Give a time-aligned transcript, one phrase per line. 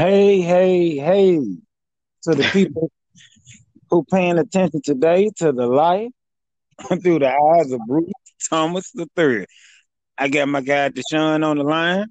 [0.00, 1.36] Hey, hey, hey,
[2.22, 2.90] to the people
[3.90, 6.08] who paying attention today to the life
[7.02, 8.10] through the eyes of Bruce
[8.48, 9.44] Thomas III.
[10.16, 12.06] I got my guy Deshaun on the line.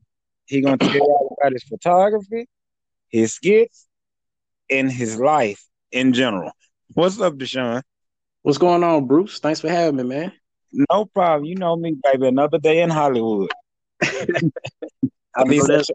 [0.46, 2.46] He gonna tell you about his photography,
[3.08, 3.88] his skits,
[4.70, 6.52] and his life in general.
[6.94, 7.82] What's up, Deshaun?
[8.44, 9.40] What's going on, Bruce?
[9.40, 10.32] Thanks for having me, man.
[10.92, 11.46] No problem.
[11.46, 12.28] You know me, baby.
[12.28, 13.50] Another day in Hollywood.
[14.04, 15.90] I mean, that's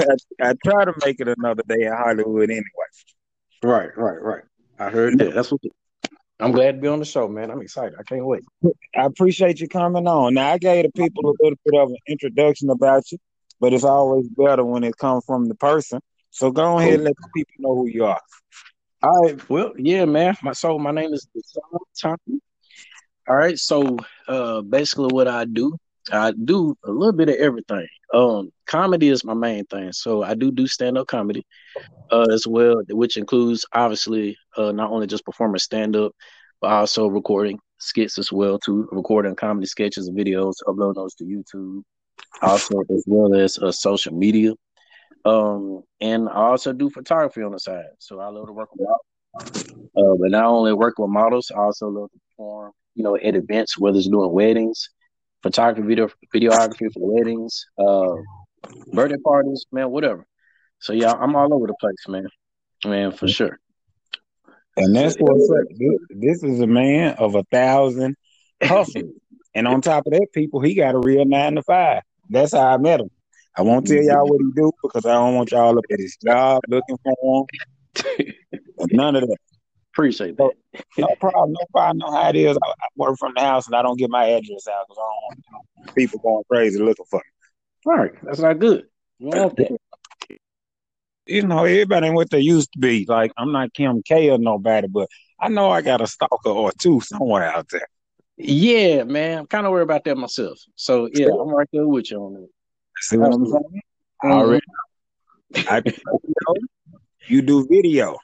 [0.00, 2.64] I, I try to make it another day in Hollywood anyway.
[3.62, 4.42] Right, right, right.
[4.78, 5.34] I heard that.
[5.34, 5.60] That's what.
[6.40, 7.50] I'm glad to be on the show, man.
[7.50, 7.94] I'm excited.
[7.98, 8.42] I can't wait.
[8.96, 10.34] I appreciate you coming on.
[10.34, 13.18] Now I gave the people a little bit of an introduction about you,
[13.60, 16.00] but it's always better when it comes from the person.
[16.30, 18.20] So go ahead and let the people know who you are.
[19.02, 19.48] All right.
[19.50, 20.36] Well, yeah, man.
[20.42, 21.28] My so my name is
[22.00, 22.40] Thompson.
[23.28, 23.58] All right.
[23.58, 25.76] So uh basically what I do,
[26.10, 27.86] I do a little bit of everything.
[28.12, 29.92] Um comedy is my main thing.
[29.92, 31.46] So I do do stand-up comedy
[32.10, 36.12] uh as well, which includes obviously uh not only just performing stand-up,
[36.60, 41.24] but also recording skits as well too, recording comedy sketches and videos, uploading those to
[41.24, 41.82] YouTube.
[42.40, 44.52] Also as well as uh, social media.
[45.24, 47.84] Um, and I also do photography on the side.
[47.98, 48.88] So I love to work with.
[49.96, 53.34] Uh, but not only work with models, I also love to perform, you know, at
[53.34, 54.88] events, whether it's doing weddings,
[55.42, 58.14] photography, video, videography for weddings, uh,
[58.92, 60.26] birthday parties, man, whatever.
[60.78, 62.26] So yeah, I'm all over the place, man.
[62.84, 63.58] Man, for sure.
[64.76, 65.66] And that's what's up.
[66.10, 68.16] This is a man of a thousand
[68.62, 69.12] hustles.
[69.54, 72.02] and on top of that, people, he got a real nine to five.
[72.30, 73.10] That's how I met him.
[73.56, 76.16] I won't tell y'all what he do because I don't want y'all up at his
[76.16, 77.46] job looking for
[77.94, 78.34] him.
[78.92, 79.36] None of that.
[79.94, 80.52] Appreciate that.
[80.96, 81.52] no problem.
[81.52, 81.98] No problem.
[81.98, 82.56] Know how it is.
[82.62, 85.02] I, I, work from the house and I don't get my address out because I
[85.02, 85.44] don't
[85.84, 87.92] want people going crazy looking for me.
[87.92, 88.12] All right.
[88.22, 88.86] That's not good.
[91.26, 93.04] You know, everybody ain't what they used to be.
[93.06, 95.08] Like, I'm not Kim K or nobody, but
[95.38, 97.86] I know I got a stalker or two somewhere out there.
[98.36, 99.40] Yeah, man.
[99.40, 100.58] I'm kind of worried about that myself.
[100.74, 102.48] So, yeah, I'm right there with you on that.
[103.00, 103.82] See what I'm saying?
[104.24, 104.32] Mm-hmm.
[104.32, 104.64] Already.
[105.68, 105.92] I, you,
[106.46, 106.54] know,
[107.26, 108.16] you do video.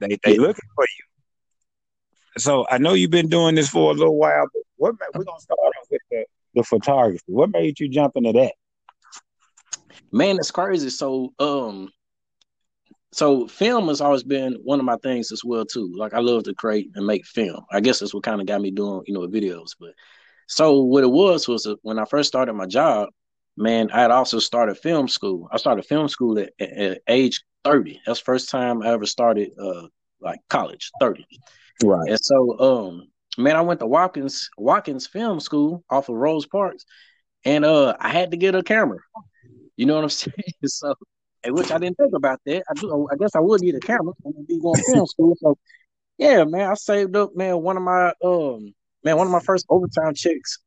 [0.00, 0.40] They they yeah.
[0.40, 1.04] looking for you.
[2.38, 5.40] So I know you've been doing this for a little while, but what we're gonna
[5.40, 6.24] start off with the,
[6.54, 7.22] the photography.
[7.26, 8.54] What made you jump into that?
[10.10, 10.90] Man, it's crazy.
[10.90, 11.90] So um
[13.12, 15.92] so film has always been one of my things as well too.
[15.96, 17.64] Like I love to create and make film.
[17.70, 19.70] I guess that's what kind of got me doing, you know, videos.
[19.78, 19.90] But
[20.48, 23.10] so what it was was when I first started my job,
[23.56, 25.48] man, I had also started film school.
[25.52, 28.00] I started film school at, at, at age 30.
[28.06, 29.86] That's the first time I ever started uh
[30.20, 31.26] like college, 30.
[31.84, 32.08] Right.
[32.08, 33.08] And so um
[33.38, 36.84] man, I went to Watkins Watkins Film School off of Rosa Parks
[37.44, 38.98] and uh I had to get a camera.
[39.76, 40.34] You know what I'm saying?
[40.64, 40.94] so
[41.46, 42.64] which I didn't think about that.
[42.70, 45.36] I do I guess I would need a camera and be going to film school.
[45.40, 45.58] So
[46.16, 49.66] yeah, man, I saved up, man, one of my um man, one of my first
[49.68, 50.58] overtime checks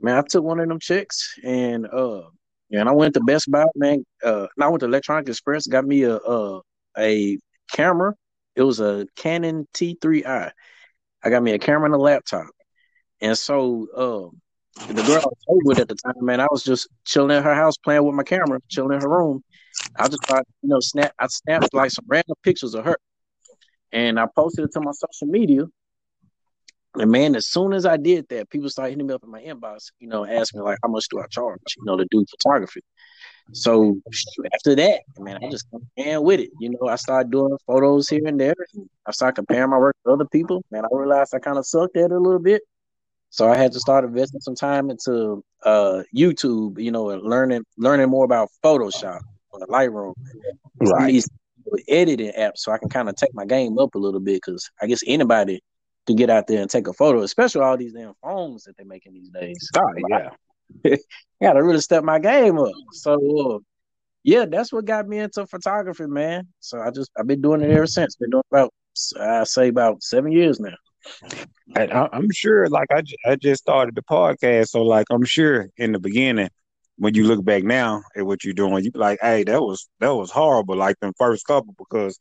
[0.00, 2.22] man, I took one of them checks and uh
[2.70, 4.04] and I went to Best Buy, man.
[4.24, 6.60] Uh and I went to Electronic Express, got me a a,
[6.98, 7.38] a
[7.72, 8.14] camera.
[8.56, 10.50] It was a Canon T3i.
[11.22, 12.46] I got me a camera and a laptop.
[13.20, 14.40] And so um
[14.94, 17.54] the girl I was with at the time, man, I was just chilling in her
[17.54, 19.42] house playing with my camera, chilling in her room.
[19.98, 22.96] I just thought, you know, snap I snapped like some random pictures of her.
[23.92, 25.64] And I posted it to my social media.
[26.94, 29.42] And man, as soon as I did that, people started hitting me up in my
[29.42, 32.24] inbox, you know, asking me like, how much do I charge, you know, to do
[32.30, 32.80] photography.
[33.52, 34.00] So
[34.54, 35.66] after that, man, I just
[35.98, 36.50] ran with it.
[36.60, 38.54] You know, I started doing photos here and there.
[39.06, 40.62] I started comparing my work to other people.
[40.70, 42.62] Man, I realized I kind of sucked at it a little bit.
[43.30, 48.08] So I had to start investing some time into uh, YouTube, you know, learning learning
[48.08, 49.20] more about Photoshop,
[49.54, 50.14] uh, Lightroom,
[50.80, 51.08] right.
[51.08, 51.28] these
[51.88, 54.40] editing apps, so I can kind of take my game up a little bit.
[54.44, 55.60] Because I guess anybody
[56.08, 58.86] to get out there and take a photo, especially all these damn phones that they're
[58.86, 59.70] making these days.
[59.76, 60.30] Oh, yeah.
[60.84, 60.98] I
[61.42, 62.72] gotta really step my game up.
[62.92, 63.58] So uh,
[64.24, 66.48] yeah, that's what got me into photography, man.
[66.60, 68.16] So I just I've been doing it ever since.
[68.16, 68.72] Been doing about
[69.20, 70.74] I say about seven years now.
[71.76, 75.68] And I, am sure, like I, I just started the podcast, so like I'm sure
[75.76, 76.50] in the beginning,
[76.96, 79.88] when you look back now at what you're doing, you be like, "Hey, that was
[80.00, 82.18] that was horrible." Like the first couple, because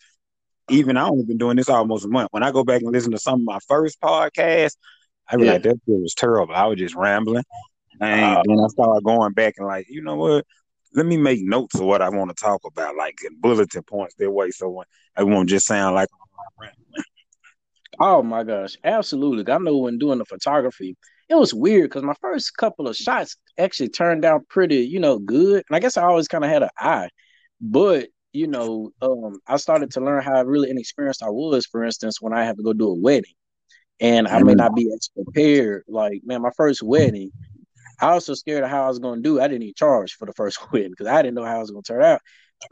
[0.69, 2.29] even I only been doing this almost a month.
[2.31, 4.77] When I go back and listen to some of my first podcasts,
[5.29, 5.53] I be yeah.
[5.53, 6.53] like, that was terrible.
[6.53, 7.43] I was just rambling.
[7.99, 10.45] And uh, then I started going back and like, you know what?
[10.93, 14.31] Let me make notes of what I want to talk about, like bulletin points that
[14.31, 14.85] way, so when
[15.15, 16.09] I won't just sound like
[17.99, 19.51] Oh my gosh, absolutely!
[19.51, 20.95] I know when doing the photography,
[21.29, 25.19] it was weird because my first couple of shots actually turned out pretty, you know,
[25.19, 25.63] good.
[25.67, 27.09] And I guess I always kind of had an eye,
[27.59, 31.65] but you know, um, I started to learn how really inexperienced I was.
[31.65, 33.33] For instance, when I have to go do a wedding,
[33.99, 34.57] and I may mm-hmm.
[34.57, 35.83] not be as prepared.
[35.87, 37.31] Like, man, my first wedding,
[37.99, 39.41] I was so scared of how I was going to do.
[39.41, 41.71] I didn't even charge for the first wedding because I didn't know how it was
[41.71, 42.21] going to turn out.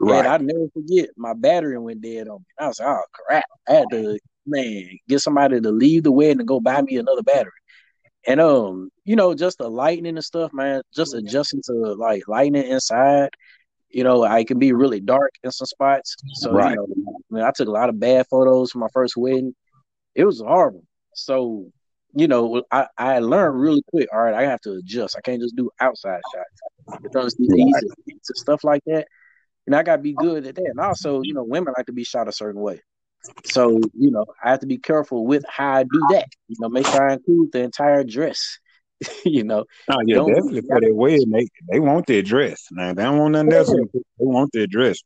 [0.00, 0.18] Right.
[0.18, 2.46] And I never forget my battery went dead on me.
[2.58, 3.44] I was like, oh crap!
[3.68, 7.22] I had to man get somebody to leave the wedding and go buy me another
[7.22, 7.52] battery.
[8.26, 10.82] And um, you know, just the lightning and stuff, man.
[10.94, 13.30] Just adjusting to like lightning inside.
[13.90, 16.16] You know, I can be really dark in some spots.
[16.34, 16.70] So right.
[16.70, 16.86] you know,
[17.30, 19.54] I, mean, I took a lot of bad photos for my first wedding.
[20.14, 20.84] It was horrible.
[21.14, 21.70] So
[22.16, 24.08] you know, I, I learned really quick.
[24.12, 25.16] All right, I have to adjust.
[25.16, 27.04] I can't just do outside shots.
[27.04, 29.06] It comes to easy stuff like that,
[29.66, 30.64] and I got to be good at that.
[30.64, 32.80] And also, you know, women like to be shot a certain way.
[33.44, 36.28] So, you know, I have to be careful with how I do that.
[36.48, 38.58] You know, make sure I include the entire dress.
[39.24, 39.64] you know.
[39.88, 41.30] Oh yeah, don't, definitely for their wedding.
[41.30, 42.66] They they want their dress.
[42.70, 43.70] Now they don't want nothing else.
[43.70, 44.98] They want their dress.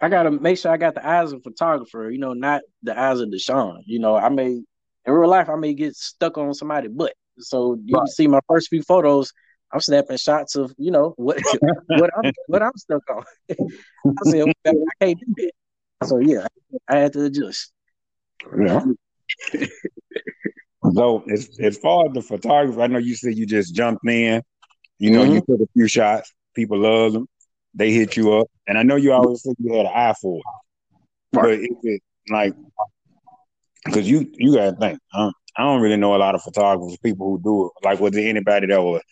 [0.00, 2.98] I gotta make sure I got the eyes of a photographer, you know, not the
[2.98, 3.80] eyes of Deshaun.
[3.84, 4.62] You know, I may
[5.06, 7.14] in real life I may get stuck on somebody butt.
[7.38, 8.08] So you right.
[8.08, 9.32] see my first few photos,
[9.72, 11.38] I'm snapping shots of, you know, what
[11.88, 13.24] what I'm what I'm stuck on.
[13.50, 16.08] I said, I can't do that.
[16.08, 16.46] So yeah,
[16.88, 17.72] I had to adjust.
[18.58, 18.84] Yeah.
[20.94, 24.42] So as as far as the photographer, I know you said you just jumped in.
[24.98, 25.34] You know, mm-hmm.
[25.34, 26.32] you took a few shots.
[26.54, 27.26] People love them.
[27.74, 30.38] They hit you up, and I know you always said you had an eye for
[30.38, 31.36] it.
[31.36, 31.42] Right.
[31.42, 32.54] But is it like
[33.84, 34.98] because you you gotta think.
[35.56, 37.72] I don't really know a lot of photographers, people who do it.
[37.84, 39.02] Like, was there anybody that was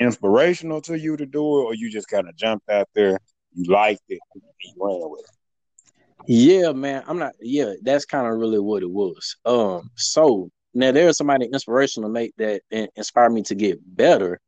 [0.00, 3.18] inspirational to you to do it, or you just kind of jumped out there,
[3.54, 6.26] you liked it, and you ran with it?
[6.26, 7.04] Yeah, man.
[7.06, 7.34] I'm not.
[7.40, 9.36] Yeah, that's kind of really what it was.
[9.44, 9.90] Um.
[9.94, 14.38] So now there's somebody inspirational make that inspired me to get better.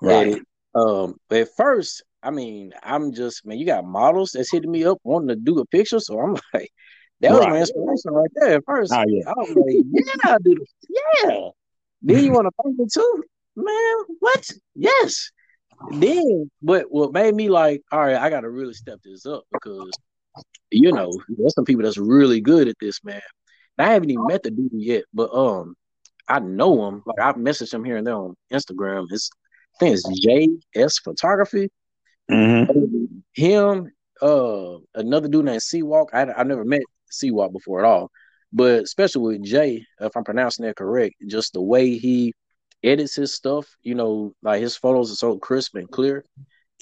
[0.00, 0.40] Right.
[0.74, 1.16] um.
[1.28, 3.58] But at first, I mean, I'm just man.
[3.58, 6.70] You got models that's hitting me up wanting to do a picture, so I'm like,
[7.20, 8.56] that was my inspiration right there.
[8.56, 9.28] At first, oh, yeah.
[9.28, 10.54] I was like, yeah, I do.
[10.54, 10.74] This.
[11.24, 11.48] Yeah.
[12.02, 13.24] Then you want to paint me too,
[13.56, 13.96] man?
[14.20, 14.50] What?
[14.76, 15.30] Yes.
[15.90, 19.44] Then, but what made me like, all right, I got to really step this up
[19.52, 19.90] because
[20.70, 23.20] you know, there's some people that's really good at this, man.
[23.78, 25.74] I haven't even met the dude yet, but um,
[26.28, 27.02] I know him.
[27.06, 29.10] Like I've messaged him here and there on Instagram.
[29.10, 29.30] His
[29.76, 30.26] I think it's
[30.76, 31.70] JS Photography.
[32.30, 33.04] Mm-hmm.
[33.34, 36.08] Him, uh, another dude named Seawalk.
[36.12, 38.10] I I never met Seawalk before at all,
[38.52, 42.34] but especially with Jay, if I'm pronouncing that correct, just the way he
[42.82, 43.66] edits his stuff.
[43.82, 46.24] You know, like his photos are so crisp and clear.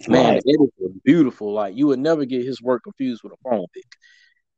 [0.09, 0.43] Man, right.
[0.45, 1.53] it is beautiful.
[1.53, 3.85] Like you would never get his work confused with a phone pic.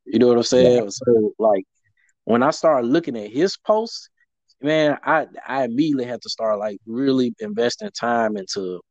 [0.07, 0.85] You know what I'm saying?
[0.85, 0.89] Yeah.
[0.91, 1.65] So like
[2.29, 4.11] when I started looking at his posts,
[4.61, 8.83] man, I I immediately had to start like really investing time into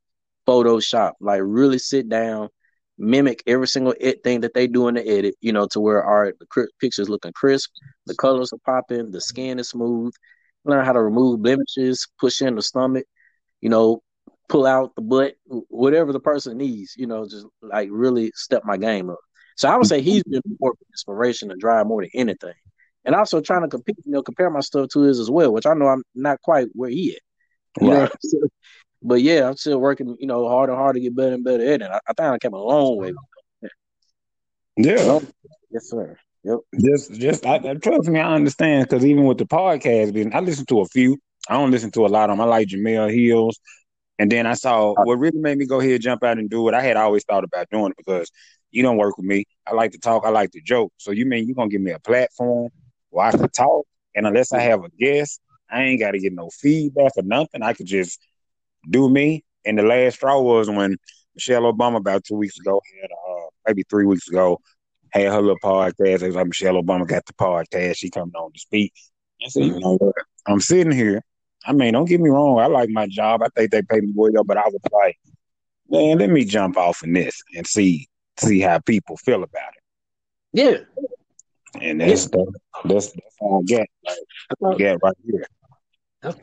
[0.48, 1.13] Photoshop.
[1.22, 2.50] Like really sit down,
[2.98, 3.94] mimic every single
[4.24, 5.36] thing that they do in the edit.
[5.39, 7.69] You know, to where our the pictures looking crisp,
[8.07, 10.13] the colors are popping, the skin is smooth.
[10.66, 13.06] Learn how to remove blemishes, push in the stomach.
[13.62, 14.01] You know,
[14.50, 18.78] pull out the butt, whatever the person needs, you know, just like really step my
[18.78, 19.19] game up.
[19.57, 22.54] So I would say he's been more inspiration to drive more than anything.
[23.07, 25.65] And also trying to compete, you know, compare my stuff to his as well, which
[25.65, 27.19] I know I'm not quite where he is.
[27.80, 28.12] Right.
[29.01, 31.63] but yeah, I'm still working, you know, hard and hard to get better and better
[31.63, 31.89] at it.
[31.89, 33.13] I, I think I came a long way.
[34.75, 34.98] Yeah.
[34.98, 35.24] So,
[35.72, 36.17] yes, sir.
[36.43, 36.60] Yep.
[36.84, 40.82] Just, just, I, trust me, I understand because even with the podcast, I listen to
[40.82, 41.17] a few.
[41.50, 42.41] I don't listen to a lot of them.
[42.41, 43.58] I like Jemele Hills.
[44.20, 46.74] And then I saw what really made me go ahead jump out and do it.
[46.74, 48.29] I had always thought about doing it because
[48.72, 49.46] you don't work with me.
[49.65, 50.25] I like to talk.
[50.25, 50.91] I like to joke.
[50.98, 52.70] So you mean you're gonna give me a platform
[53.10, 53.86] where I can talk,
[54.16, 57.62] and unless I have a guest, I ain't got to get no feedback or nothing.
[57.62, 58.20] I could just
[58.90, 59.44] do me.
[59.66, 60.98] And the last straw was when
[61.36, 64.60] Michelle Obama about two weeks ago had, uh, maybe three weeks ago,
[65.12, 66.22] had her little podcast.
[66.22, 67.98] It was like Michelle Obama got the podcast.
[67.98, 68.94] She coming on to speak.
[69.46, 70.16] I said, you know what?
[70.48, 71.22] I'm sitting here
[71.68, 72.60] I mean, don't get me wrong.
[72.60, 73.44] I like my job.
[73.44, 75.18] I think they pay me well, but I was like,
[75.90, 78.08] man, let me jump off in this and see
[78.40, 79.84] see how people feel about it.
[80.54, 80.78] Yeah.
[81.81, 82.43] And that's yeah.
[82.86, 83.88] that's that's all I get.
[84.05, 85.46] Like, I get right here.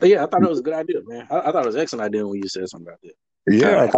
[0.01, 1.27] Yeah, I thought it was a good idea, man.
[1.29, 3.13] I, I thought it was an excellent idea when you said something about that.
[3.47, 3.89] Yeah,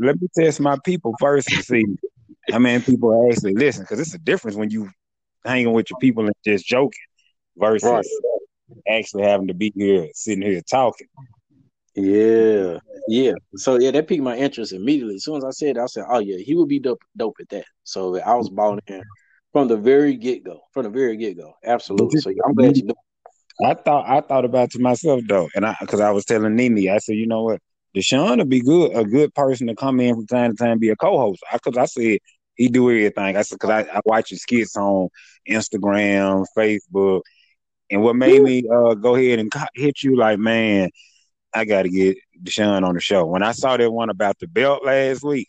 [0.00, 1.84] let me test my people first and see
[2.50, 3.82] how many people actually listen.
[3.82, 4.88] Because it's a difference when you
[5.44, 6.92] hanging with your people and just joking
[7.56, 8.06] versus right
[8.88, 11.06] actually having to be here, sitting here talking.
[11.94, 13.32] Yeah, yeah.
[13.56, 15.16] So yeah, that piqued my interest immediately.
[15.16, 17.36] As soon as I said, it, I said, "Oh yeah, he would be dope, dope
[17.40, 19.02] at that." So I was balling in
[19.54, 20.60] from the very get go.
[20.72, 22.20] From the very get go, absolutely.
[22.20, 22.88] So I'm glad you.
[23.64, 26.90] I thought I thought about to myself though, and I because I was telling Nini,
[26.90, 27.60] I said, you know what,
[27.96, 30.90] Deshaun would be good, a good person to come in from time to time, be
[30.90, 31.40] a co-host.
[31.50, 32.18] I Because I, I said
[32.56, 33.36] he do everything.
[33.36, 35.08] I said because I, I watch his skits on
[35.48, 37.22] Instagram, Facebook,
[37.92, 40.90] and what made me uh, go ahead and hit you like, man,
[41.54, 43.24] I got to get Deshaun on the show.
[43.24, 45.48] When I saw that one about the belt last week,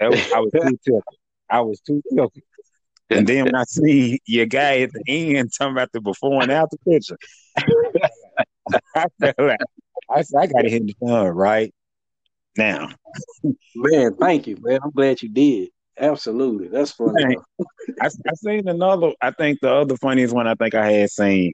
[0.00, 1.02] was, I was too tilted.
[1.50, 2.44] I was too tilted.
[3.14, 6.50] And then when I see your guy at the end talking about the before and
[6.50, 7.18] after picture,
[7.56, 9.60] I felt like
[10.10, 11.72] I, I got to hit the sun right
[12.56, 12.90] now.
[13.74, 14.80] Man, thank you, man.
[14.82, 15.68] I'm glad you did.
[15.98, 17.36] Absolutely, that's funny.
[18.00, 19.12] I, I seen another.
[19.20, 21.52] I think the other funniest one I think I had seen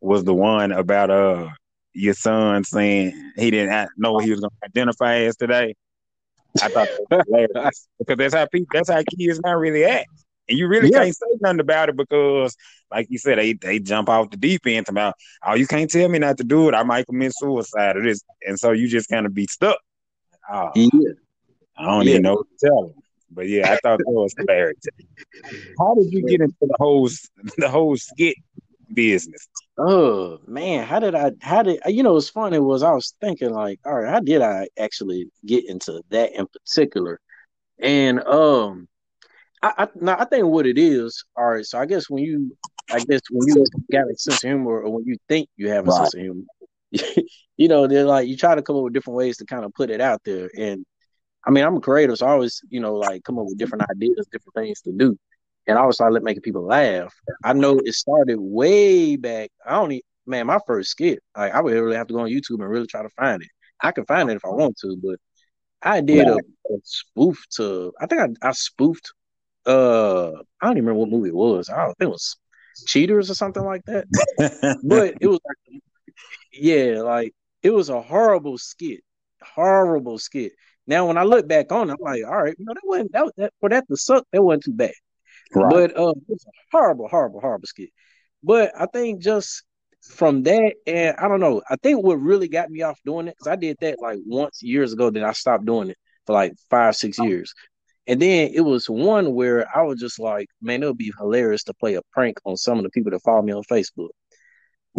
[0.00, 1.48] was the one about uh
[1.92, 5.74] your son saying he didn't know what he was going to identify as today.
[6.62, 7.26] I thought that
[7.98, 10.08] because that's how people, that's how kids not really act,
[10.50, 12.56] and you really can't say nothing about it because,
[12.90, 15.14] like you said, they they jump off the deep end about,
[15.46, 16.74] oh, you can't tell me not to do it.
[16.74, 19.78] I might commit suicide or this, and so you just kind of be stuck.
[20.52, 20.88] Oh, yeah.
[21.78, 22.10] I don't yeah.
[22.10, 22.94] even know what to tell them.
[23.30, 24.80] But yeah, I thought that was hilarious.
[25.78, 27.08] How did you get into the whole
[27.58, 28.34] the whole skit
[28.92, 29.48] business?
[29.78, 31.30] Oh man, how did I?
[31.40, 32.14] How did you know?
[32.14, 36.02] What's funny was I was thinking like, all right, how did I actually get into
[36.10, 37.20] that in particular?
[37.78, 38.88] And um,
[39.62, 41.24] I I, now, I think what it is.
[41.36, 42.56] All right, so I guess when you,
[42.90, 45.86] I guess when you got a sense of humor, or when you think you have
[45.86, 45.96] a right.
[45.96, 46.42] sense of humor,
[47.56, 49.72] you know, they're like you try to come up with different ways to kind of
[49.74, 50.50] put it out there.
[50.56, 50.84] And
[51.44, 53.84] I mean, I'm a creator, so I always, you know, like come up with different
[53.90, 55.16] ideas, different things to do.
[55.66, 57.14] And I always started making people laugh.
[57.44, 59.50] I know it started way back.
[59.64, 62.28] I don't even, man, my first skit, like I would really have to go on
[62.28, 63.48] YouTube and really try to find it.
[63.80, 65.18] I can find it if I want to, but
[65.82, 69.12] I did a, a spoof to, I think I, I spoofed,
[69.66, 71.68] uh, I don't even remember what movie it was.
[71.68, 72.36] I don't think it was
[72.86, 74.06] Cheaters or something like that.
[74.84, 75.82] but it was like,
[76.52, 79.00] yeah, like it was a horrible skit,
[79.42, 80.52] horrible skit.
[80.86, 83.12] Now, when I look back on it, I'm like, all right, you know, that wasn't
[83.12, 84.92] that, that for that to suck, that wasn't too bad.
[85.54, 85.70] Right.
[85.70, 87.90] But uh, it's a horrible, horrible, horrible skit.
[88.42, 89.62] But I think just
[90.02, 93.36] from that, and I don't know, I think what really got me off doing it,
[93.36, 96.54] because I did that like once years ago, then I stopped doing it for like
[96.70, 97.52] five, six years.
[98.06, 101.64] And then it was one where I was just like, man, it would be hilarious
[101.64, 104.10] to play a prank on some of the people that follow me on Facebook.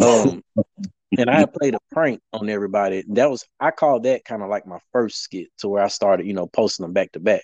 [0.00, 0.42] Um,
[1.18, 3.04] and I played a prank on everybody.
[3.08, 6.26] That was I called that kind of like my first skit to where I started,
[6.26, 7.42] you know, posting them back to back.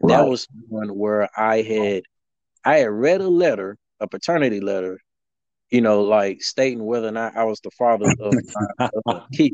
[0.00, 0.16] Right.
[0.16, 2.04] That was one where I had
[2.64, 4.98] I had read a letter, a paternity letter,
[5.70, 8.34] you know, like stating whether or not I was the father of
[9.04, 9.52] my kid.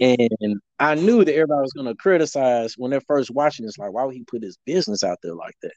[0.00, 4.04] And I knew that everybody was gonna criticize when they're first watching this, like, why
[4.04, 5.74] would he put his business out there like that?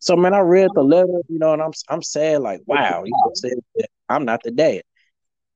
[0.00, 3.12] So man, I read the letter, you know, and I'm I'm sad, like, wow, you
[3.12, 3.52] know, said
[4.08, 4.82] I'm not the dad.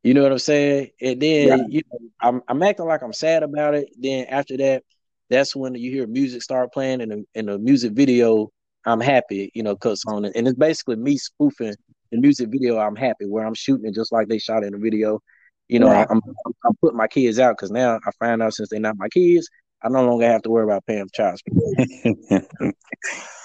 [0.04, 0.90] You know what I'm saying?
[1.00, 3.88] And then you know, I'm I'm acting like I'm sad about it.
[3.98, 4.84] Then after that,
[5.28, 8.50] that's when you hear music start playing in the in the music video.
[8.86, 11.74] I'm happy, you know, cuts on it, and it's basically me spoofing
[12.12, 12.78] the music video.
[12.78, 15.20] I'm happy where I'm shooting it just like they shot in the video.
[15.68, 16.06] You know, right.
[16.10, 18.98] I'm, I'm, I'm putting my kids out because now I find out since they're not
[18.98, 19.48] my kids,
[19.82, 22.14] I no longer have to worry about paying for child support.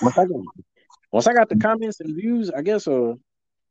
[0.02, 0.42] once I got
[1.12, 3.14] once I got the comments and views, I guess uh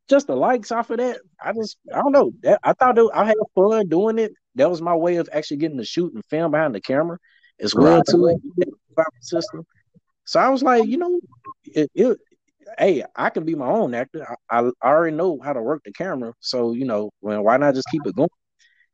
[0.09, 2.33] just the likes off of that, I just I don't know.
[2.43, 4.33] That, I thought it, I had fun doing it.
[4.55, 7.19] That was my way of actually getting to shoot and film behind the camera
[7.61, 8.07] as well right.
[8.07, 8.69] to it
[9.21, 9.65] system.
[10.25, 11.21] So I was like, you know,
[11.65, 12.19] it, it,
[12.79, 14.27] hey, I can be my own actor.
[14.51, 17.75] I, I, already know how to work the camera, so you know, well, why not
[17.75, 18.29] just keep it going?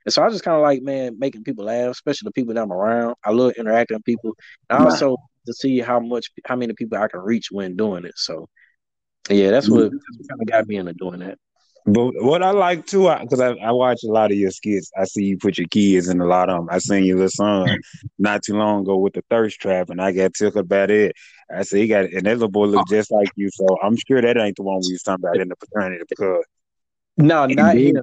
[0.05, 2.63] And so I just kind of like, man, making people laugh, especially the people that
[2.63, 3.17] I'm around.
[3.25, 4.35] I love interacting with people,
[4.71, 5.17] and also
[5.47, 8.15] to see how much, how many people I can reach when doing it.
[8.17, 8.49] So
[9.31, 9.97] yeah, that's what, mm-hmm.
[9.97, 11.39] that's what kind of got me into doing that.
[11.87, 14.91] But what I like too, because I, I, watch a lot of your skits.
[14.99, 16.69] I see you put your kids in a lot of them.
[16.71, 17.79] I seen your little son
[18.19, 21.15] not too long ago with the thirst trap, and I got took about it.
[21.55, 23.51] I said he got, and that little boy look just like you.
[23.53, 26.45] So I'm sure that ain't the one we was talking about in the paternity because.
[27.17, 28.03] No, not him.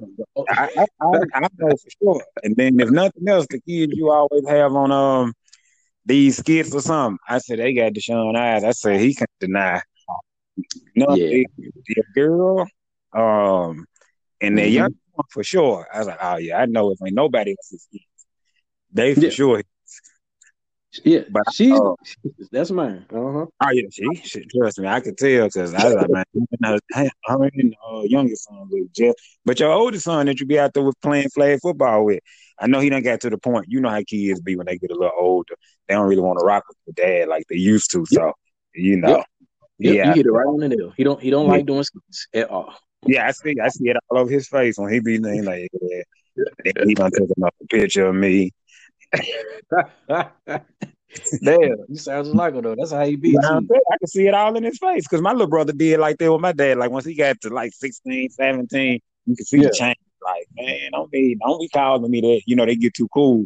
[0.50, 2.24] I, I, I, I know for sure.
[2.44, 5.34] And then if nothing else, the kids you always have on um
[6.06, 7.18] these skits or something.
[7.28, 8.64] I said they got Deshaun eyes.
[8.64, 9.82] I said he can't deny
[10.96, 11.44] no, yeah.
[11.58, 12.68] the girl,
[13.14, 13.86] um,
[14.40, 14.74] and the mm-hmm.
[14.74, 15.88] young one for sure.
[15.94, 18.06] I was like, oh yeah, I know if ain't nobody else's kids,
[18.92, 19.30] they for yeah.
[19.30, 19.64] sure.
[21.06, 21.94] Yeah, but she's uh,
[22.52, 23.06] that's mine.
[23.10, 23.46] Uh-huh.
[23.62, 24.90] Oh yeah, she, she trust me.
[24.90, 26.28] I could tell because I was like,
[26.60, 26.80] man,
[27.26, 29.16] her and uh, youngest son with Jeff,
[29.46, 32.20] but your oldest son that you be out there with playing flag football with.
[32.60, 33.68] I know he don't get to the point.
[33.70, 35.56] You know how kids be when they get a little older.
[35.88, 38.06] They don't really want to rock with their dad like they used to.
[38.06, 38.34] So
[38.76, 39.26] you know, yep.
[39.80, 40.94] Yep, yeah, you hit it right on the nail.
[40.96, 41.52] He don't he don't yeah.
[41.54, 42.76] like doing skits at all.
[43.08, 45.70] Yeah, I see I see it all over his face when he be name like
[45.82, 46.04] yeah.
[46.86, 48.52] he gonna take another picture of me.
[51.44, 52.76] Damn, you sound just like him though.
[52.76, 53.38] That's how he be.
[53.38, 56.32] I can see it all in his face because my little brother did like that
[56.32, 56.78] with my dad.
[56.78, 59.64] Like once he got to like 16, 17, you can see Yeah.
[59.68, 59.98] the change.
[60.24, 62.42] Like, man, don't be don't be calling me that.
[62.46, 63.46] You know, they get too cool.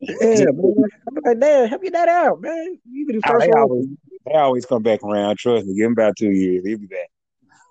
[0.00, 0.74] Yeah, man.
[1.08, 2.78] I'm like, damn, help your dad out, man.
[2.90, 3.86] You be the Oh, first they always
[4.24, 5.36] they always come back around.
[5.38, 6.64] Trust me, give him about two years.
[6.66, 7.08] He'll be back.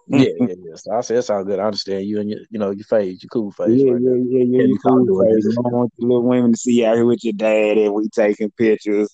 [0.07, 0.75] Yeah, yeah, yeah.
[0.75, 1.59] So I said that's all good.
[1.59, 3.83] I understand you and your, you know, your phase, your cool phase.
[3.83, 4.59] Yeah, right yeah, yeah, yeah.
[4.59, 5.41] Yeah, You you cool, doing baby.
[5.41, 5.45] this.
[5.45, 7.93] You don't want the little women to see you out here with your dad and
[7.93, 9.09] we taking pictures.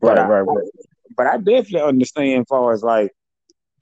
[0.00, 0.68] But Right, I, right, right.
[1.16, 3.12] but I definitely understand as far as like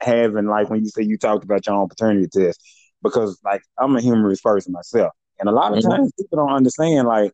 [0.02, 2.60] having like when you say you talked about your own paternity test
[3.02, 5.90] because like I'm a humorous person myself, and a lot of Mhm.
[5.90, 7.32] times people don't understand like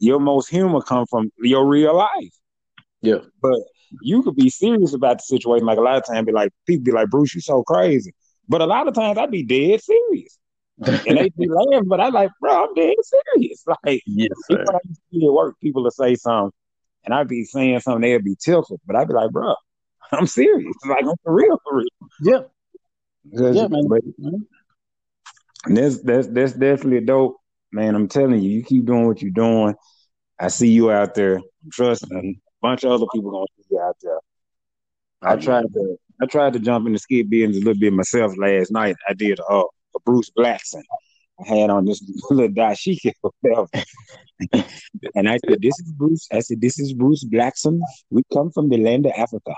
[0.00, 2.34] your most humor come from your real life.
[3.02, 3.20] Yeah.
[3.40, 3.60] But
[4.02, 5.66] you could be serious about the situation.
[5.66, 8.12] Like a lot of times, be like people be like, "Bruce, you so crazy,"
[8.48, 10.38] but a lot of times I'd be dead serious,
[10.86, 13.64] and they be laughing, but I like, bro, I'm dead serious.
[13.84, 16.52] Like yes, even I used to at work, people will say something,
[17.04, 19.54] and I'd be saying something, they'd be tickled, but I'd be like, bro,
[20.12, 20.74] I'm serious.
[20.88, 21.86] Like I'm for real, for real.
[22.22, 22.40] Yeah,
[23.38, 23.86] 'Cause- yeah, man.
[23.88, 24.02] But
[25.64, 27.36] and that's that's that's definitely dope,
[27.72, 27.94] man.
[27.94, 29.74] I'm telling you, you keep doing what you're doing.
[30.38, 31.40] I see you out there.
[31.72, 34.18] Trust me, a bunch of other people gonna see you out there.
[35.22, 38.36] I tried to I tried to jump in the skit business a little bit myself
[38.36, 38.96] last night.
[39.08, 39.64] I did uh,
[39.96, 40.82] a Bruce Blackson.
[41.44, 43.68] I had on this little dashiki or whatever.
[45.14, 46.26] and I said, This is Bruce.
[46.32, 47.80] I said, This is Bruce Blackson.
[48.10, 49.52] We come from the land of Africa.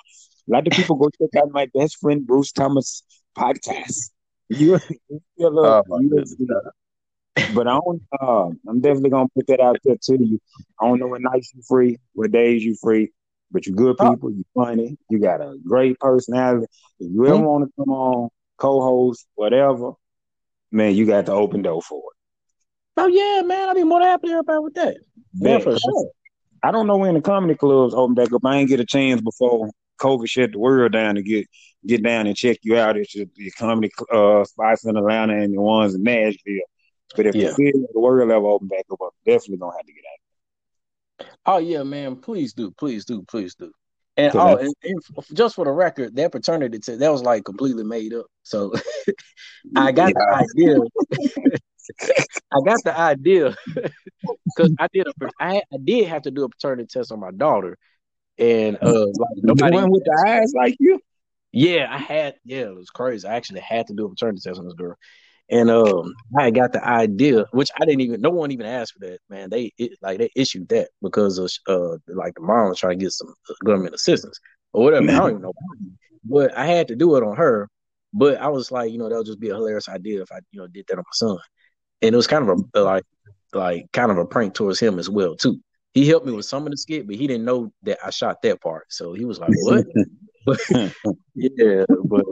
[0.48, 3.02] A lot of people go check out my best friend Bruce Thomas
[3.36, 4.10] podcast.
[4.48, 6.36] You, you feel Oh, my you goodness.
[7.54, 10.38] but I don't uh, I'm definitely gonna put that out there to you.
[10.80, 13.10] I don't know what nights you free, what days you free,
[13.50, 14.10] but you're good Oh.
[14.10, 16.66] people, you're funny, you got a great personality.
[16.98, 17.44] If you ever Hmm.
[17.44, 18.28] want to come on,
[18.58, 19.92] co-host, whatever,
[20.70, 22.16] man, you got the open door for it.
[22.96, 23.68] Oh yeah, man.
[23.68, 24.96] I'd be more than happy to help out with that.
[25.40, 26.10] Yeah, for sure.
[26.62, 28.44] I don't know when the comedy clubs open back up.
[28.44, 31.46] I ain't get a chance before COVID shut the world down to get
[31.86, 35.54] get down and check you out at your, your comedy uh, spots in Atlanta and
[35.54, 36.60] the ones in Nashville.
[37.16, 37.52] But if Yeah.
[37.56, 40.20] the the world ever open back up, I'm definitely gonna have to get out.
[41.46, 42.16] Oh yeah, man.
[42.16, 43.72] Please do, please do, please do.
[44.16, 45.00] And Cause oh, and, and
[45.32, 48.26] just for the record, that paternity test that was like completely made up.
[48.42, 48.72] So
[49.76, 50.76] I got the idea.
[52.52, 53.56] I got the idea
[54.44, 57.30] because I did a I, I did have to do a paternity test on my
[57.30, 57.76] daughter,
[58.38, 59.74] and uh, like The nobody.
[59.76, 61.00] one with the eyes like you.
[61.52, 62.34] Yeah, I had.
[62.44, 63.26] Yeah, it was crazy.
[63.26, 64.96] I actually had to do a paternity test on this girl,
[65.50, 68.20] and um, I got the idea, which I didn't even.
[68.20, 69.50] No one even asked for that, man.
[69.50, 73.04] They it, like they issued that because of uh, like the mom was trying to
[73.04, 73.34] get some
[73.64, 74.38] government assistance
[74.72, 75.10] or whatever.
[75.10, 75.52] I don't even know,
[76.24, 77.68] but I had to do it on her.
[78.12, 80.38] But I was like, you know, that would just be a hilarious idea if I,
[80.50, 81.38] you know, did that on my son,
[82.02, 83.04] and it was kind of a like,
[83.52, 85.60] like kind of a prank towards him as well too.
[85.94, 88.42] He helped me with some of the skit, but he didn't know that I shot
[88.42, 89.84] that part, so he was like, "What?"
[91.34, 92.24] yeah, but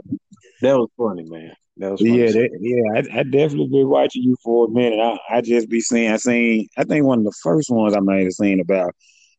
[0.61, 1.51] that was funny, man.
[1.99, 4.99] Yeah, that, yeah, I, I definitely been watching you for a minute.
[4.99, 7.99] I, I just be seeing, I seen, I think one of the first ones I
[7.99, 8.95] might have seen about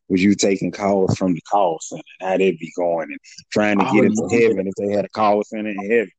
[0.09, 3.19] was you taking calls from the call center and how they be going and
[3.51, 4.49] trying to Oh, get into yeah.
[4.49, 6.11] heaven if they had a call center in heaven.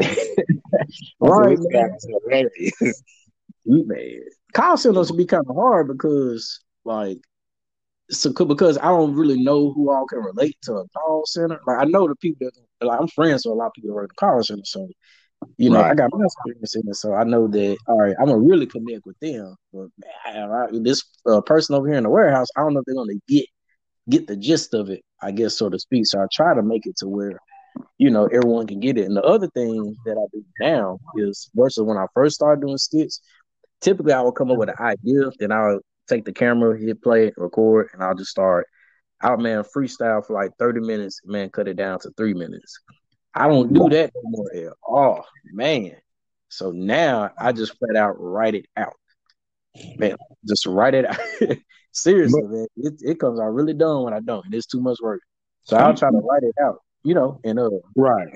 [1.20, 1.68] Right, man.
[1.72, 3.02] guy is hilarious.
[3.64, 4.20] man.
[4.54, 7.18] Call centers would be kind of hard because, like,
[8.10, 11.60] so because I don't really know who all can relate to a call center.
[11.66, 12.48] Like, I know the people
[12.80, 14.62] that like I'm friends with a lot of people that work in the call center,
[14.64, 14.88] so
[15.56, 17.76] you know I got my experience in it, so I know that.
[17.88, 19.54] All right, I'm gonna really connect with them.
[19.72, 19.88] But
[20.26, 22.94] man, I- this uh, person over here in the warehouse, I don't know if they're
[22.94, 23.46] gonna get
[24.08, 25.00] get the gist of it.
[25.22, 26.06] I guess so to speak.
[26.06, 27.38] So I try to make it to where
[27.98, 29.06] you know everyone can get it.
[29.06, 32.78] And the other thing that I do now is versus when I first started doing
[32.78, 33.20] skits.
[33.80, 37.32] Typically, I would come up with an idea, then I'll take the camera, hit play,
[37.36, 38.66] record, and I'll just start
[39.22, 42.80] out, man, freestyle for like 30 minutes, man, cut it down to three minutes.
[43.34, 45.96] I don't do that no more at all, man.
[46.48, 48.94] So now I just flat out write it out.
[49.96, 50.16] Man,
[50.46, 51.18] just write it out.
[51.92, 52.66] Seriously, man.
[52.76, 54.44] It, it comes out really dumb when I don't.
[54.44, 55.20] And it's too much work.
[55.64, 58.28] So I'll try to write it out, you know, and uh Right.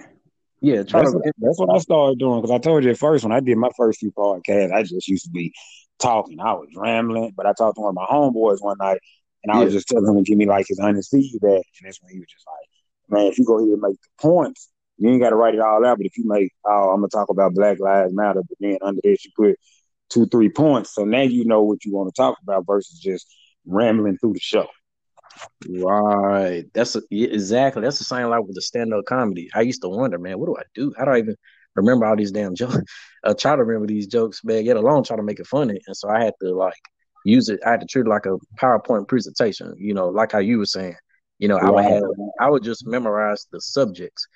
[0.60, 2.98] yeah, try That's, to what, that's what I started doing because I told you at
[2.98, 5.52] first when I did my first few podcasts, I just used to be
[5.98, 6.40] talking.
[6.40, 9.00] I was rambling, but I talked to one of my homeboys one night
[9.44, 11.50] and I was just telling him to give me like his honest feedback.
[11.52, 14.08] And that's when he was just like, man, if you go here and make the
[14.22, 15.98] points, you ain't got to write it all out.
[15.98, 18.78] But if you make, oh, I'm going to talk about Black Lives Matter, but then
[18.82, 19.58] under this you put
[20.08, 20.94] two, three points.
[20.94, 23.26] So now you know what you want to talk about versus just
[23.66, 24.68] rambling through the show.
[25.68, 26.64] Right.
[26.72, 27.82] That's a, exactly.
[27.82, 29.50] That's the same like with the stand up comedy.
[29.54, 30.94] I used to wonder, man, what do I do?
[30.96, 31.36] How do I even
[31.74, 32.78] remember all these damn jokes?
[33.24, 34.64] Uh, try to remember these jokes, man.
[34.64, 35.80] Yet alone try to make it funny.
[35.88, 36.78] And so I had to like,
[37.24, 37.58] use it.
[37.66, 39.74] I had to treat it like a PowerPoint presentation.
[39.76, 40.94] You know, like how you were saying.
[41.40, 42.02] You know, I would have
[42.40, 44.26] I would just memorize the subjects.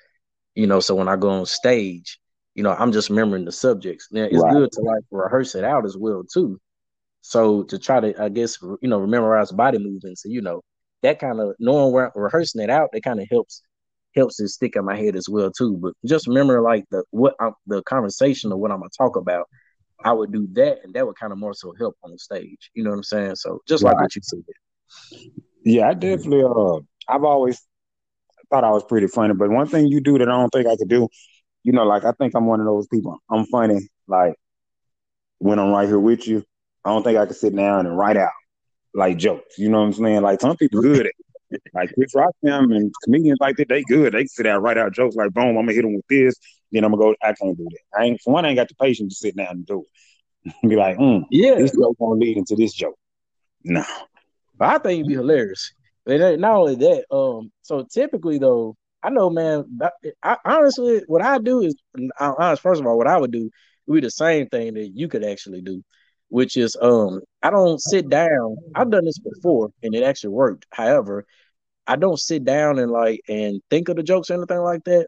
[0.55, 2.19] You know, so when I go on stage,
[2.55, 4.07] you know, I'm just remembering the subjects.
[4.11, 4.53] Now it's right.
[4.53, 6.59] good to like rehearse it out as well too.
[7.21, 10.61] So to try to, I guess, you know, memorize body movements, and you know,
[11.03, 13.61] that kind of knowing where rehearsing it out, that kind of helps
[14.15, 15.77] helps it stick in my head as well too.
[15.77, 19.47] But just remember like the what I'm, the conversation of what I'm gonna talk about.
[20.03, 22.71] I would do that, and that would kind of more so help on stage.
[22.73, 23.35] You know what I'm saying?
[23.35, 23.91] So just right.
[23.91, 25.29] like what you said.
[25.63, 26.43] Yeah, I definitely.
[26.43, 27.61] Uh, I've always
[28.51, 30.75] thought I was pretty funny, but one thing you do that I don't think I
[30.75, 31.07] could do,
[31.63, 33.17] you know, like I think I'm one of those people.
[33.29, 34.35] I'm funny, like
[35.39, 36.45] when I'm right here with you.
[36.85, 38.31] I don't think I could sit down and write out
[38.93, 39.57] like jokes.
[39.57, 40.21] You know what I'm saying?
[40.21, 41.11] Like some people good at
[41.49, 41.61] it.
[41.73, 44.13] Like Chris Rock them and comedians like that, they good.
[44.13, 46.35] They sit down, write out jokes like boom, I'm gonna hit them with this,
[46.71, 47.15] then I'm gonna go.
[47.21, 47.99] I can't do that.
[47.99, 49.85] I ain't for one, I ain't got the patience to sit down and do
[50.43, 50.67] it.
[50.67, 52.97] Be like, mm, yeah, this joke gonna lead into this joke.
[53.63, 53.83] No,
[54.57, 55.73] but I think it'd be hilarious.
[56.05, 59.79] But not only that, um, so typically though, I know, man.
[60.23, 61.75] I, honestly, what I do is,
[62.19, 62.61] honest.
[62.61, 63.49] First of all, what I would do
[63.87, 65.83] would be the same thing that you could actually do
[66.31, 68.55] which is um I don't sit down.
[68.73, 70.65] I've done this before and it actually worked.
[70.71, 71.25] However,
[71.85, 75.07] I don't sit down and like and think of the jokes or anything like that.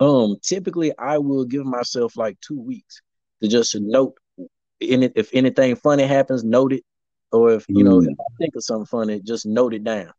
[0.00, 3.02] Um, typically I will give myself like two weeks
[3.42, 4.14] to just note
[4.80, 6.84] in it if anything funny happens, note it.
[7.34, 8.06] Or if you know, mm.
[8.06, 10.12] if I think of something funny, just note it down.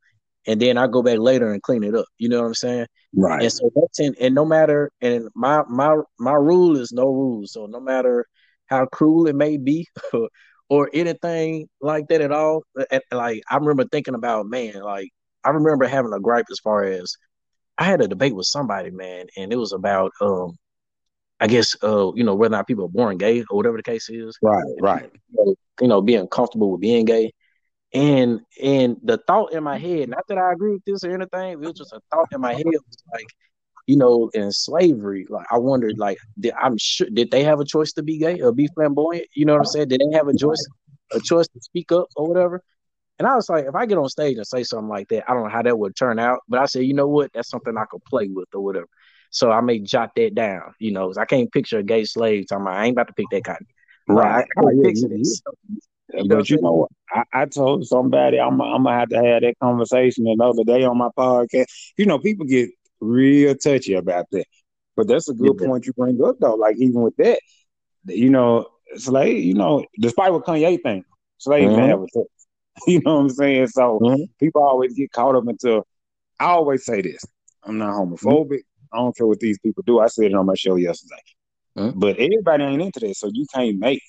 [0.48, 2.06] And then I go back later and clean it up.
[2.18, 2.88] You know what I'm saying?
[3.16, 3.42] Right.
[3.42, 7.54] And so that's in and no matter and my my my rule is no rules.
[7.54, 8.26] So no matter
[8.68, 9.88] how cruel it may be
[10.70, 12.64] or anything like that at all.
[13.12, 15.10] Like I remember thinking about man, like
[15.44, 17.16] I remember having a gripe as far as
[17.78, 20.58] I had a debate with somebody, man, and it was about um
[21.46, 23.84] I guess uh, you know, whether or not people are born gay or whatever the
[23.84, 24.36] case is.
[24.42, 25.12] Right, right.
[25.80, 27.34] You know, being comfortable with being gay.
[27.94, 31.52] And and the thought in my head, not that I agree with this or anything,
[31.52, 33.28] it was just a thought in my head was like,
[33.86, 37.66] you know, in slavery, like I wondered, like, did, I'm sure did they have a
[37.66, 39.28] choice to be gay or be flamboyant?
[39.36, 39.90] You know what I'm saying?
[39.90, 40.68] Did they have a choice,
[41.14, 42.64] a choice to speak up or whatever?
[43.20, 45.36] And I was like, if I get on stage and say something like that, I
[45.36, 46.40] don't know how that would turn out.
[46.50, 47.32] But I said, you know what?
[47.34, 48.88] That's something I could play with or whatever.
[49.36, 50.74] So I may jot that down.
[50.80, 53.26] You know, I can't picture a gay slave talking about, I ain't about to pick
[53.32, 53.68] that cotton.
[54.08, 54.46] Right.
[54.58, 55.42] I, I yeah, picture this.
[56.14, 56.88] You but you know?
[57.12, 60.98] I, I, told somebody I'm, I'm gonna have to have that conversation another day on
[60.98, 61.66] my podcast.
[61.98, 62.70] You know, people get
[63.02, 64.46] real touchy about that.
[64.96, 65.68] But that's a good yeah.
[65.68, 66.56] point you bring up though.
[66.56, 67.40] Like even with that,
[68.06, 71.06] you know, Slade, you know, despite what Kanye think,
[71.40, 71.82] Slade mm-hmm.
[71.82, 72.28] have a choice.
[72.88, 73.68] You know what I'm saying?
[73.68, 74.24] So mm-hmm.
[74.40, 75.84] people always get caught up into.
[76.40, 77.26] I always say this:
[77.64, 78.62] I'm not homophobic.
[78.96, 79.02] Mm-hmm.
[79.02, 80.00] I don't care what these people do.
[80.00, 81.22] I said it on my show yesterday.
[81.78, 82.00] Mm-hmm.
[82.00, 84.02] But everybody ain't into that, so you can't make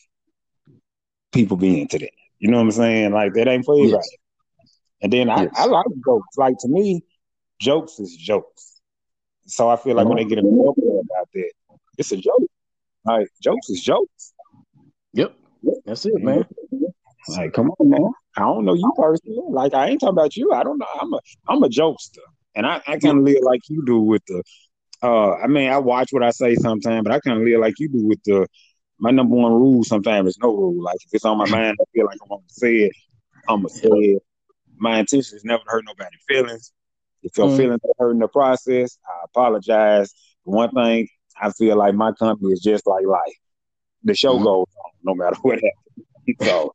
[1.32, 2.10] people be into that.
[2.38, 3.12] You know what I'm saying?
[3.12, 3.92] Like that ain't for everybody.
[3.92, 4.16] Yes.
[5.02, 5.52] And then I, yes.
[5.56, 6.36] I like jokes.
[6.36, 7.02] Like to me,
[7.60, 8.80] jokes is jokes.
[9.46, 11.52] So I feel like when they get appropriate about that,
[11.98, 12.42] it's a joke.
[13.04, 14.32] Like jokes is jokes.
[15.12, 15.34] Yep.
[15.84, 16.44] That's it, man.
[17.28, 18.10] Like, come on, man.
[18.36, 19.38] I don't know you personally.
[19.48, 20.52] Like, I ain't talking about you.
[20.52, 20.86] I don't know.
[21.00, 21.18] I'm a
[21.48, 22.18] I'm a jokester.
[22.54, 24.42] And I, I kind of live like you do with the
[25.02, 27.74] uh I mean I watch what I say sometimes, but I kind of live like
[27.78, 28.46] you do with the
[28.98, 30.82] my number one rule sometimes is no rule.
[30.82, 32.92] Like if it's on my mind, I feel like I'm gonna say it,
[33.48, 34.22] I'm gonna say it.
[34.78, 36.72] My intention is never to hurt nobody's feelings.
[37.22, 37.56] If your mm.
[37.56, 40.12] feelings are hurt in the process, I apologize.
[40.44, 41.08] One thing
[41.40, 43.20] I feel like my company is just like life.
[44.04, 44.44] The show mm.
[44.44, 46.42] goes on no matter what happens.
[46.42, 46.74] So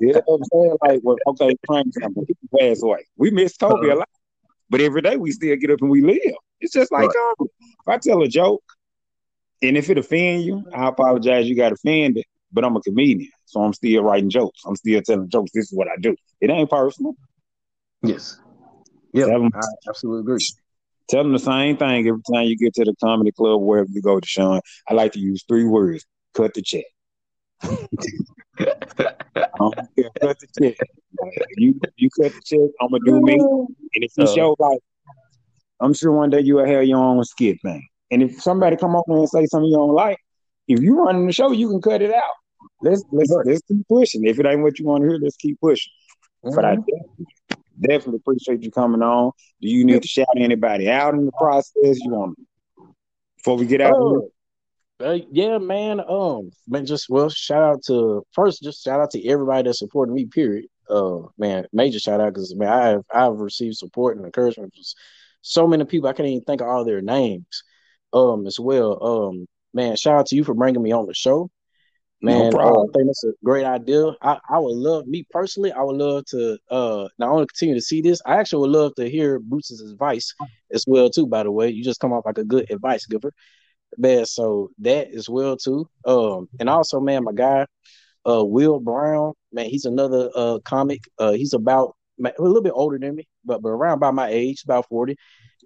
[0.00, 0.76] you know what I'm saying?
[0.82, 2.26] Like, well, okay, crime something.
[2.58, 3.06] Pass away.
[3.16, 3.94] We miss Kobe uh-huh.
[3.94, 4.08] a lot,
[4.68, 6.34] but every day we still get up and we live.
[6.62, 7.34] It's just like right.
[7.40, 8.62] um, if I tell a joke,
[9.60, 11.48] and if it offend you, I apologize.
[11.48, 14.60] You got offended, but I'm a comedian, so I'm still writing jokes.
[14.64, 15.50] I'm still telling jokes.
[15.52, 16.16] This is what I do.
[16.40, 17.14] It ain't personal.
[18.02, 18.38] Yes.
[19.12, 20.46] Yeah, I absolutely agree.
[21.08, 24.00] Tell them the same thing every time you get to the comedy club, wherever you
[24.00, 24.60] go, Deshaun.
[24.88, 26.84] I like to use three words: cut the check.
[30.20, 30.76] cut the check.
[31.56, 32.70] You you cut the check.
[32.80, 33.34] I'm gonna do me.
[33.34, 34.80] And if you uh, show like,
[35.82, 37.86] I'm sure one day you'll have your own skit thing.
[38.10, 40.18] And if somebody come up and say something you don't like,
[40.68, 42.22] if you running the show, you can cut it out.
[42.82, 44.24] Let's let's let's keep pushing.
[44.24, 45.92] If it ain't what you want to hear, let's keep pushing.
[46.44, 46.54] Mm-hmm.
[46.54, 46.76] But I
[47.80, 49.32] definitely appreciate you coming on.
[49.60, 51.98] Do you need to shout anybody out in the process?
[52.00, 52.38] You want
[53.36, 53.94] before we get out?
[53.94, 56.00] Uh, uh, yeah, man.
[56.06, 60.12] Um, man, just well, shout out to first, just shout out to everybody that supported
[60.12, 60.26] me.
[60.26, 60.66] Period.
[60.88, 64.82] Uh, man, major shout out because man, I have I've received support and encouragement from
[65.42, 66.08] so many people.
[66.08, 67.62] I can't even think of all their names.
[68.14, 69.02] Um, as well.
[69.02, 71.50] Um, man, shout out to you for bringing me on the show.
[72.20, 74.12] Man, no uh, I think that's a great idea.
[74.22, 75.72] I, I would love me personally.
[75.72, 78.20] I would love to uh not only continue to see this.
[78.24, 80.32] I actually would love to hear Bruce's advice
[80.72, 81.26] as well too.
[81.26, 83.32] By the way, you just come off like a good advice giver,
[83.98, 84.24] man.
[84.24, 85.88] So that as well too.
[86.04, 87.66] Um, and also, man, my guy,
[88.24, 91.00] uh, Will Brown, man, he's another uh comic.
[91.18, 94.62] Uh, he's about a little bit older than me, but but around by my age,
[94.64, 95.16] about forty.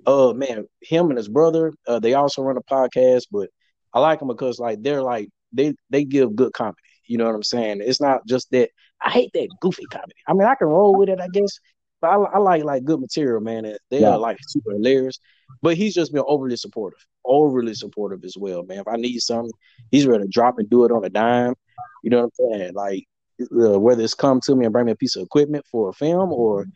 [0.07, 3.49] Uh, man, him and his brother, uh, they also run a podcast, but
[3.93, 6.77] I like them because like they're like they they give good comedy.
[7.07, 7.81] You know what I'm saying?
[7.83, 8.71] It's not just that.
[9.01, 10.15] I hate that goofy comedy.
[10.27, 11.59] I mean, I can roll with it, I guess,
[12.01, 13.77] but I, I like like good material, man.
[13.91, 14.11] They yeah.
[14.11, 15.19] are like super hilarious.
[15.63, 18.81] But he's just been overly supportive, overly supportive as well, man.
[18.81, 19.53] If I need something,
[19.91, 21.55] he's ready to drop and do it on a dime.
[22.03, 22.75] You know what I'm saying?
[22.75, 23.05] Like
[23.41, 25.93] uh, whether it's come to me and bring me a piece of equipment for a
[25.93, 26.67] film, or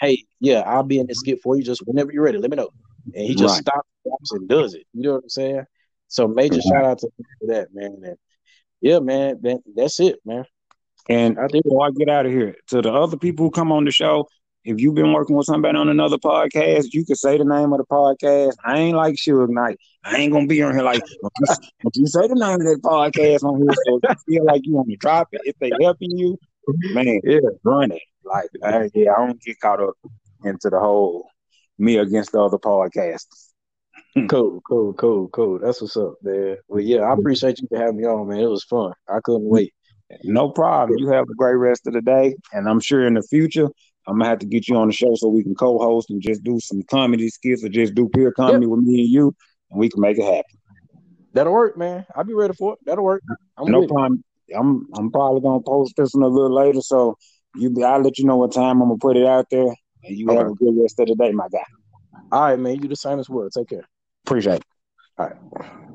[0.00, 1.62] hey, yeah, I'll be in this skit for you.
[1.62, 2.70] Just whenever you're ready, let me know.
[3.14, 3.82] And he just right.
[4.04, 4.86] stops and does it.
[4.92, 5.64] You know what I'm saying?
[6.08, 6.68] So major mm-hmm.
[6.70, 7.08] shout out to
[7.42, 7.96] that, man.
[8.02, 8.16] And
[8.80, 10.44] yeah, man, man, that's it, man.
[11.08, 13.72] And I think before I get out of here, to the other people who come
[13.72, 14.26] on the show,
[14.64, 17.78] if you've been working with somebody on another podcast, you can say the name of
[17.78, 18.52] the podcast.
[18.64, 19.78] I ain't like Suge Knight.
[20.04, 23.42] I ain't gonna be on here like if you say the name of that podcast
[23.42, 25.40] on here, so you feel like you want to drop it.
[25.44, 26.38] If they helping you,
[26.94, 27.96] man, yeah, running.
[27.96, 28.02] it.
[28.24, 29.94] Like, uh, yeah, I don't get caught up
[30.44, 31.28] into the whole
[31.78, 33.46] me against the other podcasts.
[34.28, 35.60] Cool, cool, cool, cool.
[35.60, 36.56] That's what's up, man.
[36.66, 38.40] Well, yeah, I appreciate you for having me on, man.
[38.40, 38.92] It was fun.
[39.08, 39.52] I couldn't mm-hmm.
[39.52, 39.74] wait.
[40.24, 40.98] No problem.
[40.98, 43.68] You have a great rest of the day, and I'm sure in the future
[44.06, 46.42] I'm gonna have to get you on the show so we can co-host and just
[46.42, 48.70] do some comedy skits or just do pure comedy yep.
[48.70, 49.34] with me and you,
[49.70, 50.58] and we can make it happen.
[51.32, 52.04] That'll work, man.
[52.14, 52.80] I'll be ready for it.
[52.84, 53.22] That'll work.
[53.56, 54.24] I'm no problem.
[54.56, 57.16] I'm I'm probably gonna post this one a little later, so
[57.56, 59.66] you I'll let you know what time I'm gonna put it out there,
[60.04, 60.38] and you okay.
[60.38, 61.58] have a good rest of the day, my guy.
[62.32, 62.82] All right, man.
[62.82, 63.48] You the same as well.
[63.50, 63.84] Take care.
[64.24, 64.64] Appreciate it.
[65.18, 65.89] All right.